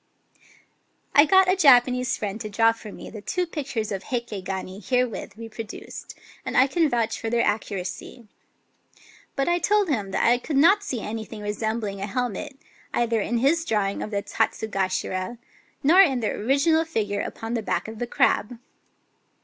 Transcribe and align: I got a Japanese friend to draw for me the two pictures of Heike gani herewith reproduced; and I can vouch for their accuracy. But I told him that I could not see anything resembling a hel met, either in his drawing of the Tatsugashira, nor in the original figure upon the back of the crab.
I 1.13 1.25
got 1.25 1.47
a 1.47 1.55
Japanese 1.55 2.17
friend 2.17 2.41
to 2.41 2.49
draw 2.49 2.71
for 2.71 2.91
me 2.91 3.11
the 3.11 3.21
two 3.21 3.45
pictures 3.45 3.91
of 3.91 4.05
Heike 4.05 4.43
gani 4.43 4.79
herewith 4.79 5.37
reproduced; 5.37 6.17
and 6.43 6.57
I 6.57 6.65
can 6.65 6.89
vouch 6.89 7.19
for 7.19 7.29
their 7.29 7.45
accuracy. 7.45 8.27
But 9.35 9.47
I 9.47 9.59
told 9.59 9.89
him 9.89 10.09
that 10.09 10.25
I 10.25 10.39
could 10.39 10.57
not 10.57 10.81
see 10.83 11.01
anything 11.01 11.43
resembling 11.43 12.01
a 12.01 12.07
hel 12.07 12.29
met, 12.29 12.53
either 12.95 13.21
in 13.21 13.37
his 13.37 13.63
drawing 13.63 14.01
of 14.01 14.09
the 14.09 14.23
Tatsugashira, 14.23 15.37
nor 15.83 16.01
in 16.01 16.19
the 16.19 16.31
original 16.31 16.83
figure 16.83 17.21
upon 17.21 17.53
the 17.53 17.61
back 17.61 17.87
of 17.87 17.99
the 17.99 18.07
crab. 18.07 18.57